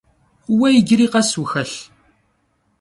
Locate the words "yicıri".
0.75-1.07